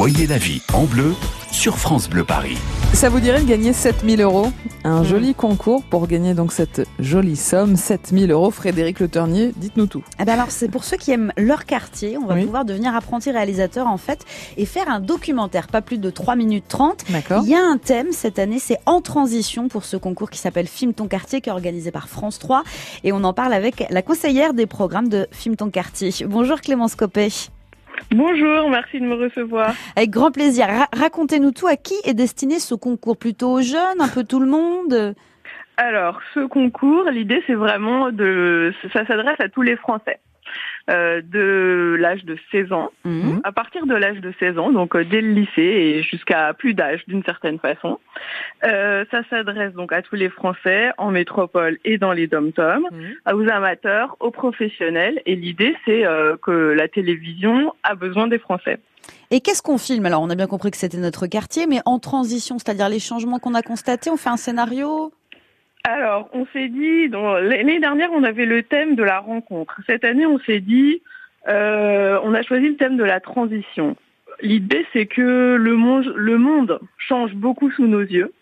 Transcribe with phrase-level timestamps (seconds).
[0.00, 1.12] Voyez la vie en bleu
[1.52, 2.56] sur France Bleu Paris.
[2.94, 4.50] Ça vous dirait de gagner 7000 euros
[4.82, 8.50] Un joli concours pour gagner donc cette jolie somme, 7000 euros.
[8.50, 10.02] Frédéric Le Ternier, dites-nous tout.
[10.18, 12.16] Eh ben alors, c'est pour ceux qui aiment leur quartier.
[12.16, 12.46] On va Oui.
[12.46, 14.24] pouvoir devenir apprenti réalisateur, en fait,
[14.56, 17.04] et faire un documentaire, pas plus de 3 minutes 30.
[17.10, 17.42] D'accord.
[17.44, 20.66] Il y a un thème cette année, c'est en transition pour ce concours qui s'appelle
[20.66, 22.62] Filme ton quartier, qui est organisé par France 3.
[23.04, 26.10] Et on en parle avec la conseillère des programmes de Filme ton quartier.
[26.26, 27.28] Bonjour Clémence Copé.
[28.12, 29.72] Bonjour, merci de me recevoir.
[29.96, 30.66] Avec grand plaisir.
[30.66, 31.66] Ra- Racontez-nous tout.
[31.68, 33.16] À qui est destiné ce concours?
[33.16, 35.14] Plutôt aux jeunes, un peu tout le monde?
[35.76, 40.18] Alors, ce concours, l'idée c'est vraiment de, ça s'adresse à tous les Français.
[40.90, 43.40] Euh, de l'âge de 16 ans, Mhm.
[43.44, 46.74] à partir de l'âge de 16 ans, donc euh, dès le lycée et jusqu'à plus
[46.74, 48.00] d'âge d'une certaine façon.
[48.64, 53.34] Euh, ça s'adresse donc à tous les Français en métropole et dans les dom-toms, Mhm.
[53.34, 55.22] aux amateurs, aux professionnels.
[55.26, 56.02] Et l'idée c'est
[56.42, 58.78] que la télévision a besoin des Français.
[59.30, 60.06] Et qu'est-ce qu'on filme?
[60.06, 63.38] Alors, on a bien compris que c'était notre quartier, mais en transition, c'est-à-dire les changements
[63.38, 65.12] qu'on a constatés, on fait un scénario?
[65.84, 69.80] Alors, on s'est dit, l'année dernière, on avait le thème de la rencontre.
[69.86, 71.02] Cette année, on s'est dit,
[71.48, 73.96] euh, on a choisi le thème de la transition.
[74.42, 78.32] L'idée, c'est que le monde, le monde change beaucoup sous nos yeux,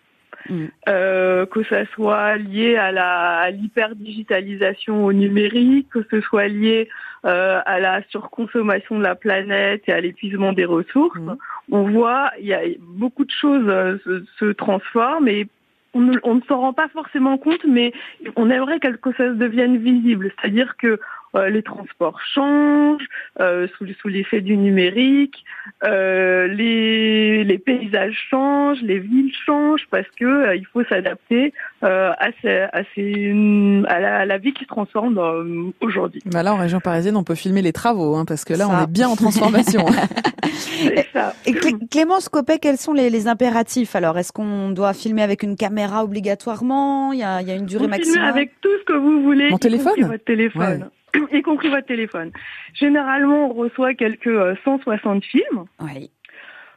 [0.49, 0.65] Mm.
[0.87, 6.89] Euh, que ça soit lié à l'hyperdigitalisation au numérique, que ce soit lié
[7.25, 11.19] euh, à la surconsommation de la planète et à l'épuisement des ressources.
[11.19, 11.37] Mhm.
[11.71, 15.47] On voit, il y a beaucoup de choses euh, se, se transforment et
[15.93, 17.93] on ne, s'en rend pas forcément compte, mais
[18.35, 20.31] on aimerait que que ça devienne visible.
[20.39, 20.99] C'est-à-dire que
[21.35, 23.05] euh, les transports changent
[23.39, 25.43] euh, sous, sous l'effet du numérique,
[25.83, 32.11] euh, les, les paysages changent, les villes changent parce que euh, il faut s'adapter euh,
[32.17, 36.21] à, ces- à, ces- à, la, à la vie qui se transforme euh, aujourd'hui.
[36.25, 38.83] Bah là, en région parisienne, on peut filmer les travaux, hein, parce que là, on
[38.83, 39.85] est bien en transformation.
[40.43, 41.33] C'est ça.
[41.45, 45.43] Et Clé- Clémence Copé, quels sont les, les impératifs Alors, est-ce qu'on doit filmer avec
[45.43, 47.11] une caméra obligatoirement?
[47.13, 49.49] Il y a, il y a une durée maximum avec tout ce que vous voulez,
[49.49, 49.93] Mon téléphone?
[49.99, 50.89] votre téléphone.
[51.31, 52.31] Y compris votre téléphone.
[52.73, 55.65] Généralement, on reçoit quelques euh, 160 films.
[55.79, 56.11] Oui.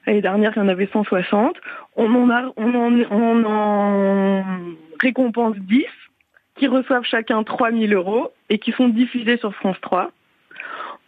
[0.07, 1.57] L'année dernière, il y en avait 160.
[1.97, 4.45] On en, a, on en, on en
[5.01, 5.85] récompense 10
[6.57, 10.11] qui reçoivent chacun 3000 euros et qui sont diffusés sur France 3.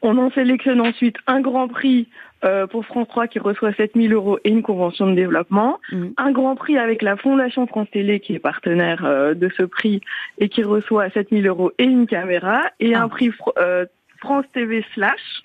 [0.07, 2.09] On en sélectionne ensuite un grand prix
[2.45, 5.81] euh, pour France 3 qui reçoit 7000 euros et une convention de développement.
[5.91, 6.13] Mhm.
[6.19, 10.03] Un grand prix avec la Fondation France Télé qui est partenaire euh, de ce prix
[10.39, 12.61] et qui reçoit 7000 euros et une caméra.
[12.81, 13.03] Et Ah.
[13.05, 13.87] un prix Fr- euh,
[14.19, 15.43] France TV Slash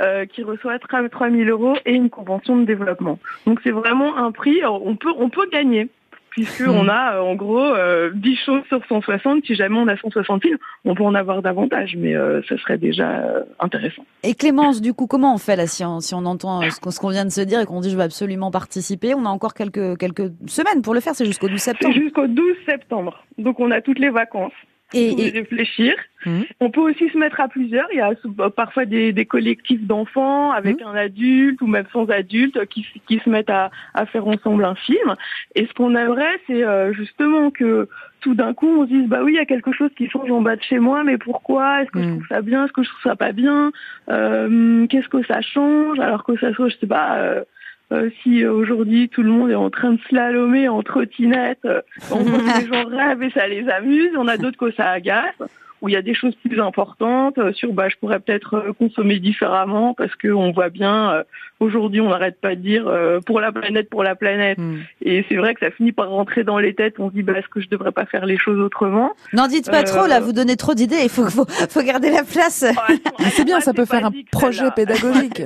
[0.00, 3.18] euh, qui reçoit 3000 euros et une convention de développement.
[3.44, 5.88] Donc c'est vraiment un prix, on peut, on peut gagner.
[6.30, 9.96] Puisque on a euh, en gros euh, 10 choses sur 160, si jamais on a
[9.96, 14.04] 160 films, on peut en avoir davantage, mais euh, ça serait déjà euh, intéressant.
[14.22, 17.00] Et Clémence, du coup, comment on fait là si on, si on entend euh, ce
[17.00, 19.14] qu'on vient de se dire et qu'on dit je veux absolument participer?
[19.14, 21.94] On a encore quelques, quelques semaines pour le faire, c'est jusqu'au 12 C'est septembre.
[21.94, 24.52] jusqu'au 12 septembre, donc on a toutes les vacances.
[24.92, 25.94] Et, réfléchir.
[26.26, 26.44] Mhm.
[26.60, 27.86] On peut aussi se mettre à plusieurs.
[27.92, 32.08] Il y a sou- parfois des, des collectifs d'enfants avec un adulte ou même sans
[32.10, 35.14] adulte qui, qui se mettent à, à faire ensemble un film.
[35.54, 37.88] Et ce qu'on aimerait, c'est euh, justement que
[38.20, 40.30] tout d'un coup, on se dise, bah oui, il y a quelque chose qui change
[40.30, 41.82] en bas de chez moi, mais pourquoi?
[41.82, 42.16] Est-ce que je Mhm.
[42.16, 42.64] trouve ça bien?
[42.64, 43.72] Est-ce que je trouve ça pas bien?
[44.10, 45.98] Euh, Qu'est-ce que ça change?
[46.00, 47.16] Alors que ça soit, je sais pas...
[47.18, 47.44] euh,
[47.92, 51.82] euh, si euh, aujourd'hui tout le monde est en train de slalomer en trottinette, euh,
[52.12, 54.10] on voit que les gens rêvent et ça les amuse.
[54.16, 55.34] On a d'autres que ça agace,
[55.82, 58.72] où il y a des choses plus importantes euh, sur bah je pourrais peut-être euh,
[58.72, 61.22] consommer différemment parce que on voit bien euh,
[61.60, 64.78] aujourd'hui on n'arrête pas de dire euh, pour la planète pour la planète Hmm.
[65.02, 66.94] et c'est vrai que ça finit par rentrer dans les têtes.
[66.98, 69.12] On se dit bah est-ce que je devrais pas faire les choses autrement?
[69.32, 72.10] N'en dites pas Euh, trop, là, vous donnez trop d'idées, il faut, faut, faut garder
[72.10, 72.64] la place.
[73.30, 74.70] C'est bien, ça peut faire un basique, projet celle-là.
[74.72, 75.42] pédagogique.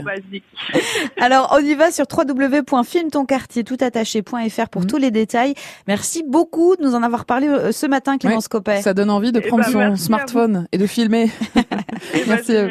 [1.21, 4.87] Alors, on y va sur www.filmtonquartier toutattaché.fr pour Mhm.
[4.89, 5.55] tous les détails.
[5.87, 8.81] Merci beaucoup de nous en avoir parlé ce matin, Clémence Copet.
[8.83, 11.31] Ça donne envie de Eh prendre ben, son à smartphone et de filmer.
[12.27, 12.69] Merci, euh.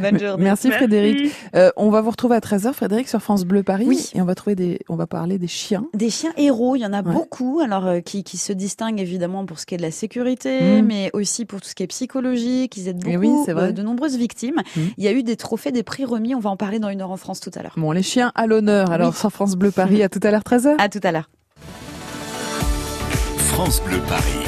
[0.00, 0.44] Bonne journée.
[0.44, 1.32] Merci Frédéric.
[1.54, 3.84] Euh, on va vous retrouver à 13h, Frédéric, sur France Bleu Paris.
[3.86, 4.10] Oui.
[4.14, 5.84] Et on va trouver des, on va parler des chiens.
[5.94, 7.12] Des chiens héros, il y en a Ouais.
[7.12, 10.80] beaucoup, alors euh, qui, qui se distinguent évidemment pour ce qui est de la sécurité,
[10.82, 10.86] Mm.
[10.86, 12.76] mais aussi pour tout ce qui est psychologique.
[12.76, 13.68] Ils aident Eh beaucoup oui, c'est vrai.
[13.68, 14.62] euh, de nombreuses victimes.
[14.76, 14.80] Mm.
[14.98, 16.34] Il y a eu des trophées, des prix remis.
[16.34, 17.74] On va en parler dans une heure en France tout à l'heure.
[17.76, 18.90] Bon, les chiens à l'honneur.
[18.90, 19.16] Alors, Oui.
[19.18, 20.74] sur France Bleu Paris, à tout à l'heure, 13h.
[20.78, 21.28] À tout à l'heure.
[23.52, 24.45] France Bleu Paris.